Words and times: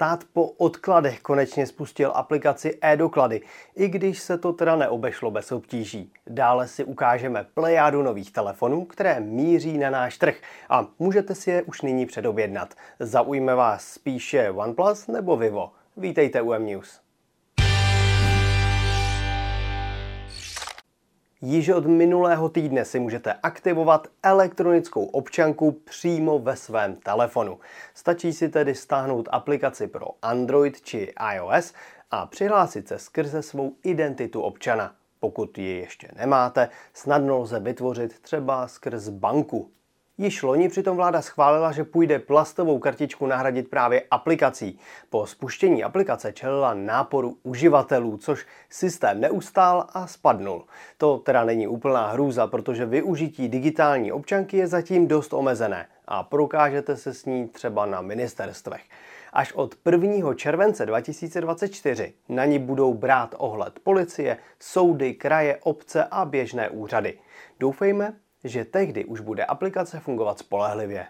Stát 0.00 0.24
po 0.32 0.46
odkladech 0.46 1.20
konečně 1.20 1.66
spustil 1.66 2.12
aplikaci 2.14 2.78
e-doklady, 2.80 3.40
i 3.76 3.88
když 3.88 4.18
se 4.18 4.38
to 4.38 4.52
teda 4.52 4.76
neobešlo 4.76 5.30
bez 5.30 5.52
obtíží. 5.52 6.12
Dále 6.26 6.68
si 6.68 6.84
ukážeme 6.84 7.46
plejádu 7.54 8.02
nových 8.02 8.32
telefonů, 8.32 8.84
které 8.84 9.20
míří 9.20 9.78
na 9.78 9.90
náš 9.90 10.18
trh 10.18 10.36
a 10.68 10.86
můžete 10.98 11.34
si 11.34 11.50
je 11.50 11.62
už 11.62 11.82
nyní 11.82 12.06
předobjednat. 12.06 12.74
Zaujme 13.00 13.54
vás 13.54 13.84
spíše 13.84 14.50
OnePlus 14.50 15.06
nebo 15.06 15.36
Vivo? 15.36 15.72
Vítejte 15.96 16.42
u 16.42 16.52
M-News. 16.52 17.00
Již 21.42 21.68
od 21.68 21.86
minulého 21.86 22.48
týdne 22.48 22.84
si 22.84 23.00
můžete 23.00 23.32
aktivovat 23.32 24.08
elektronickou 24.22 25.04
občanku 25.04 25.72
přímo 25.72 26.38
ve 26.38 26.56
svém 26.56 26.96
telefonu. 26.96 27.58
Stačí 27.94 28.32
si 28.32 28.48
tedy 28.48 28.74
stáhnout 28.74 29.28
aplikaci 29.32 29.86
pro 29.86 30.06
Android 30.22 30.80
či 30.80 31.12
iOS 31.34 31.72
a 32.10 32.26
přihlásit 32.26 32.88
se 32.88 32.98
skrze 32.98 33.42
svou 33.42 33.72
identitu 33.82 34.40
občana. 34.40 34.94
Pokud 35.20 35.58
ji 35.58 35.76
ještě 35.76 36.08
nemáte, 36.16 36.68
snadno 36.94 37.38
lze 37.38 37.60
vytvořit 37.60 38.20
třeba 38.20 38.68
skrz 38.68 39.08
banku. 39.08 39.70
Již 40.20 40.42
loni 40.42 40.68
přitom 40.68 40.96
vláda 40.96 41.22
schválila, 41.22 41.72
že 41.72 41.84
půjde 41.84 42.18
plastovou 42.18 42.78
kartičku 42.78 43.26
nahradit 43.26 43.70
právě 43.70 44.02
aplikací. 44.10 44.78
Po 45.10 45.26
spuštění 45.26 45.84
aplikace 45.84 46.32
čelila 46.32 46.74
náporu 46.74 47.36
uživatelů, 47.42 48.16
což 48.16 48.46
systém 48.70 49.20
neustál 49.20 49.86
a 49.92 50.06
spadnul. 50.06 50.64
To 50.98 51.18
teda 51.18 51.44
není 51.44 51.66
úplná 51.66 52.06
hrůza, 52.06 52.46
protože 52.46 52.86
využití 52.86 53.48
digitální 53.48 54.12
občanky 54.12 54.56
je 54.56 54.66
zatím 54.66 55.08
dost 55.08 55.32
omezené 55.32 55.86
a 56.08 56.22
prokážete 56.22 56.96
se 56.96 57.14
s 57.14 57.24
ní 57.24 57.48
třeba 57.48 57.86
na 57.86 58.00
ministerstvech. 58.00 58.82
Až 59.32 59.52
od 59.52 59.74
1. 59.90 60.34
července 60.34 60.86
2024 60.86 62.12
na 62.28 62.44
ní 62.44 62.58
budou 62.58 62.94
brát 62.94 63.34
ohled 63.38 63.78
policie, 63.78 64.36
soudy, 64.58 65.14
kraje, 65.14 65.58
obce 65.62 66.04
a 66.04 66.24
běžné 66.24 66.70
úřady. 66.70 67.18
Doufejme, 67.60 68.12
že 68.44 68.64
tehdy 68.64 69.04
už 69.04 69.20
bude 69.20 69.44
aplikace 69.44 70.00
fungovat 70.00 70.38
spolehlivě. 70.38 71.06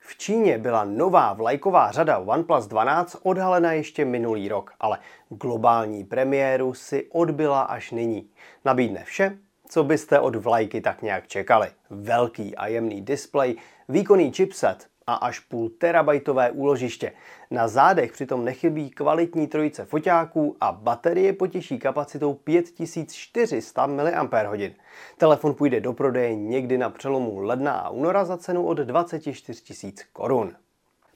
V 0.00 0.18
Číně 0.18 0.58
byla 0.58 0.84
nová 0.84 1.32
vlajková 1.32 1.90
řada 1.90 2.18
OnePlus 2.18 2.66
12 2.66 3.16
odhalena 3.22 3.72
ještě 3.72 4.04
minulý 4.04 4.48
rok, 4.48 4.72
ale 4.80 4.98
globální 5.28 6.04
premiéru 6.04 6.74
si 6.74 7.08
odbyla 7.10 7.62
až 7.62 7.90
nyní. 7.90 8.30
Nabídne 8.64 9.04
vše, 9.04 9.38
co 9.68 9.84
byste 9.84 10.20
od 10.20 10.36
vlajky 10.36 10.80
tak 10.80 11.02
nějak 11.02 11.28
čekali. 11.28 11.68
Velký 11.90 12.56
a 12.56 12.66
jemný 12.66 13.02
displej, 13.02 13.56
výkonný 13.88 14.32
chipset, 14.32 14.91
a 15.06 15.14
až 15.14 15.40
půl 15.40 15.68
terabajtové 15.68 16.50
úložiště. 16.50 17.12
Na 17.50 17.68
zádech 17.68 18.12
přitom 18.12 18.44
nechybí 18.44 18.90
kvalitní 18.90 19.46
trojice 19.46 19.84
foťáků 19.84 20.56
a 20.60 20.72
baterie 20.72 21.32
potěší 21.32 21.78
kapacitou 21.78 22.34
5400 22.34 23.86
mAh. 23.86 24.70
Telefon 25.18 25.54
půjde 25.54 25.80
do 25.80 25.92
prodeje 25.92 26.34
někdy 26.34 26.78
na 26.78 26.90
přelomu 26.90 27.40
ledna 27.40 27.72
a 27.72 27.90
února 27.90 28.24
za 28.24 28.36
cenu 28.36 28.66
od 28.66 28.78
24 28.78 29.62
000 29.84 29.94
korun. 30.12 30.54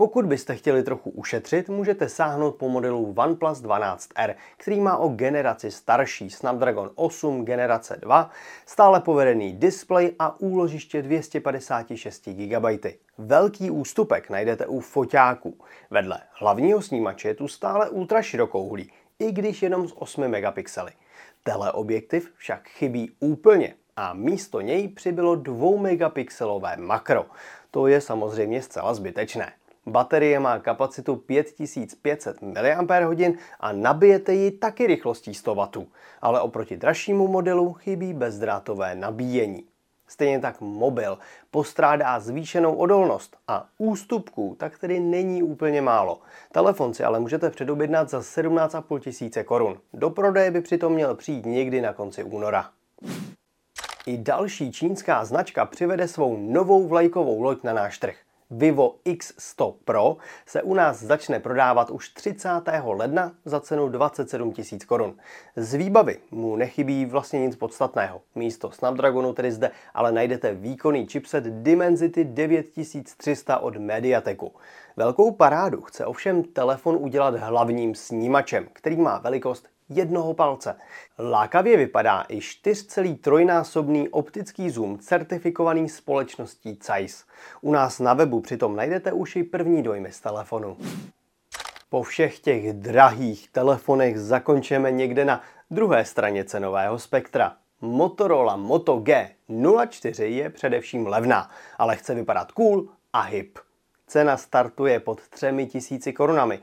Pokud 0.00 0.26
byste 0.26 0.56
chtěli 0.56 0.82
trochu 0.82 1.10
ušetřit, 1.10 1.68
můžete 1.68 2.08
sáhnout 2.08 2.54
po 2.54 2.68
modelu 2.68 3.14
OnePlus 3.16 3.62
12R, 3.62 4.34
který 4.56 4.80
má 4.80 4.96
o 4.96 5.08
generaci 5.08 5.70
starší 5.70 6.30
Snapdragon 6.30 6.90
8 6.94 7.44
generace 7.44 7.96
2, 8.00 8.30
stále 8.66 9.00
povedený 9.00 9.52
displej 9.52 10.14
a 10.18 10.40
úložiště 10.40 11.02
256 11.02 12.28
GB. 12.28 12.64
Velký 13.18 13.70
ústupek 13.70 14.30
najdete 14.30 14.66
u 14.66 14.80
foťáků. 14.80 15.58
Vedle 15.90 16.20
hlavního 16.32 16.82
snímače 16.82 17.28
je 17.28 17.34
tu 17.34 17.48
stále 17.48 17.88
ultraširokouhlý, 17.88 18.92
i 19.18 19.32
když 19.32 19.62
jenom 19.62 19.88
z 19.88 19.92
8 19.96 20.28
megapixely. 20.28 20.92
Teleobjektiv 21.42 22.32
však 22.36 22.68
chybí 22.68 23.10
úplně 23.20 23.74
a 23.96 24.14
místo 24.14 24.60
něj 24.60 24.88
přibylo 24.88 25.36
2 25.36 25.80
megapixelové 25.80 26.76
makro. 26.76 27.26
To 27.70 27.86
je 27.86 28.00
samozřejmě 28.00 28.62
zcela 28.62 28.94
zbytečné. 28.94 29.52
Baterie 29.88 30.40
má 30.40 30.58
kapacitu 30.58 31.16
5500 31.16 32.42
mAh 32.42 33.36
a 33.60 33.72
nabijete 33.72 34.34
ji 34.34 34.50
taky 34.50 34.86
rychlostí 34.86 35.34
100 35.34 35.54
W, 35.54 35.86
ale 36.22 36.40
oproti 36.40 36.76
dražšímu 36.76 37.28
modelu 37.28 37.72
chybí 37.72 38.14
bezdrátové 38.14 38.94
nabíjení. 38.94 39.64
Stejně 40.08 40.40
tak 40.40 40.60
mobil 40.60 41.18
postrádá 41.50 42.20
zvýšenou 42.20 42.74
odolnost 42.74 43.36
a 43.48 43.66
ústupků 43.78 44.56
tak 44.58 44.78
tedy 44.78 45.00
není 45.00 45.42
úplně 45.42 45.82
málo. 45.82 46.20
Telefon 46.52 46.94
si 46.94 47.04
ale 47.04 47.20
můžete 47.20 47.50
předobjednat 47.50 48.10
za 48.10 48.20
17,5 48.20 48.98
tisíce 48.98 49.44
korun. 49.44 49.78
Do 49.94 50.10
prodeje 50.10 50.50
by 50.50 50.60
přitom 50.60 50.92
měl 50.92 51.14
přijít 51.14 51.46
někdy 51.46 51.80
na 51.80 51.92
konci 51.92 52.24
února. 52.24 52.70
I 54.06 54.18
další 54.18 54.72
čínská 54.72 55.24
značka 55.24 55.64
přivede 55.64 56.08
svou 56.08 56.36
novou 56.36 56.88
vlajkovou 56.88 57.42
loď 57.42 57.62
na 57.64 57.72
náš 57.72 57.98
trh. 57.98 58.16
Vivo 58.50 58.96
X100 59.04 59.74
Pro 59.84 60.16
se 60.46 60.62
u 60.62 60.74
nás 60.74 61.02
začne 61.02 61.40
prodávat 61.40 61.90
už 61.90 62.08
30. 62.08 62.48
ledna 62.84 63.32
za 63.44 63.60
cenu 63.60 63.88
27 63.88 64.54
000 64.72 64.80
korun. 64.86 65.16
Z 65.56 65.74
výbavy 65.74 66.18
mu 66.30 66.56
nechybí 66.56 67.06
vlastně 67.06 67.40
nic 67.40 67.56
podstatného. 67.56 68.20
Místo 68.34 68.70
Snapdragonu 68.70 69.32
tedy 69.32 69.52
zde 69.52 69.70
ale 69.94 70.12
najdete 70.12 70.54
výkonný 70.54 71.06
chipset 71.06 71.44
Dimensity 71.44 72.24
9300 72.24 73.58
od 73.58 73.76
Mediateku. 73.76 74.52
Velkou 74.96 75.30
parádu 75.30 75.82
chce 75.82 76.06
ovšem 76.06 76.44
telefon 76.44 76.96
udělat 77.00 77.34
hlavním 77.34 77.94
snímačem, 77.94 78.68
který 78.72 78.96
má 78.96 79.18
velikost 79.18 79.68
jednoho 79.88 80.34
palce. 80.34 80.76
Lákavě 81.18 81.76
vypadá 81.76 82.24
i 82.28 82.38
4,3násobný 82.38 84.08
optický 84.10 84.70
zoom 84.70 84.98
certifikovaný 84.98 85.88
společností 85.88 86.78
Zeiss. 86.84 87.24
U 87.60 87.72
nás 87.72 87.98
na 87.98 88.14
webu 88.14 88.40
přitom 88.40 88.76
najdete 88.76 89.12
už 89.12 89.36
i 89.36 89.44
první 89.44 89.82
dojmy 89.82 90.12
z 90.12 90.20
telefonu. 90.20 90.76
Po 91.90 92.02
všech 92.02 92.38
těch 92.38 92.72
drahých 92.72 93.48
telefonech 93.48 94.20
zakončíme 94.20 94.90
někde 94.90 95.24
na 95.24 95.42
druhé 95.70 96.04
straně 96.04 96.44
cenového 96.44 96.98
spektra. 96.98 97.56
Motorola 97.80 98.56
Moto 98.56 98.96
G04 98.96 100.22
je 100.22 100.50
především 100.50 101.06
levná, 101.06 101.50
ale 101.78 101.96
chce 101.96 102.14
vypadat 102.14 102.52
cool 102.52 102.88
a 103.12 103.20
hip. 103.20 103.58
Cena 104.06 104.36
startuje 104.36 105.00
pod 105.00 105.28
3000 105.28 106.12
korunami. 106.12 106.60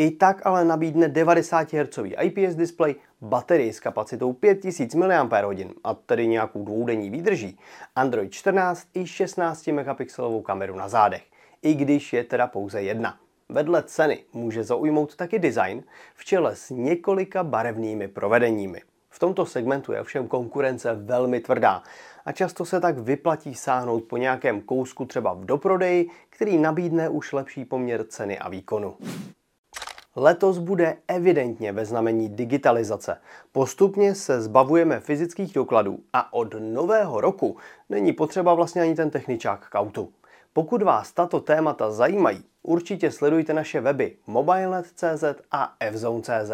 I 0.00 0.10
tak 0.10 0.46
ale 0.46 0.64
nabídne 0.64 1.08
90 1.08 1.72
Hz 1.72 1.98
IPS 2.20 2.54
display, 2.54 2.94
baterii 3.20 3.72
s 3.72 3.80
kapacitou 3.80 4.32
5000 4.32 4.94
mAh 4.94 5.32
a 5.84 5.94
tedy 5.94 6.26
nějakou 6.26 6.64
dvoudenní 6.64 7.10
výdrží, 7.10 7.58
Android 7.96 8.32
14 8.32 8.88
i 8.94 9.06
16 9.06 9.66
megapixelovou 9.66 10.42
kameru 10.42 10.76
na 10.76 10.88
zádech, 10.88 11.22
i 11.62 11.74
když 11.74 12.12
je 12.12 12.24
teda 12.24 12.46
pouze 12.46 12.82
jedna. 12.82 13.18
Vedle 13.48 13.82
ceny 13.82 14.24
může 14.32 14.64
zaujmout 14.64 15.16
taky 15.16 15.38
design 15.38 15.82
v 16.14 16.24
čele 16.24 16.56
s 16.56 16.70
několika 16.70 17.44
barevnými 17.44 18.08
provedeními. 18.08 18.82
V 19.10 19.18
tomto 19.18 19.46
segmentu 19.46 19.92
je 19.92 20.00
ovšem 20.00 20.28
konkurence 20.28 20.94
velmi 20.94 21.40
tvrdá 21.40 21.82
a 22.24 22.32
často 22.32 22.64
se 22.64 22.80
tak 22.80 22.98
vyplatí 22.98 23.54
sáhnout 23.54 24.04
po 24.04 24.16
nějakém 24.16 24.60
kousku 24.60 25.04
třeba 25.04 25.34
v 25.34 25.44
doprodeji, 25.44 26.10
který 26.30 26.58
nabídne 26.58 27.08
už 27.08 27.32
lepší 27.32 27.64
poměr 27.64 28.04
ceny 28.08 28.38
a 28.38 28.48
výkonu. 28.48 28.96
Letos 30.20 30.58
bude 30.58 30.96
evidentně 31.08 31.72
ve 31.72 31.84
znamení 31.84 32.28
digitalizace. 32.28 33.16
Postupně 33.52 34.14
se 34.14 34.42
zbavujeme 34.42 35.00
fyzických 35.00 35.52
dokladů 35.52 35.98
a 36.12 36.32
od 36.32 36.54
nového 36.58 37.20
roku 37.20 37.56
není 37.88 38.12
potřeba 38.12 38.54
vlastně 38.54 38.82
ani 38.82 38.94
ten 38.94 39.10
techničák 39.10 39.68
k 39.68 39.74
autu. 39.74 40.12
Pokud 40.52 40.82
vás 40.82 41.12
tato 41.12 41.40
témata 41.40 41.90
zajímají, 41.90 42.44
určitě 42.62 43.10
sledujte 43.10 43.54
naše 43.54 43.80
weby 43.80 44.16
mobilenet.cz 44.26 45.24
a 45.50 45.76
fzone.cz. 45.92 46.52